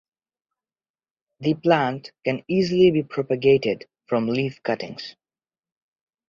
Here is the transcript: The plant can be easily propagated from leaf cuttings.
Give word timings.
The 1.41 1.53
plant 1.53 2.11
can 2.23 2.37
be 2.37 2.45
easily 2.55 3.03
propagated 3.03 3.85
from 4.07 4.25
leaf 4.25 4.63
cuttings. 4.63 5.15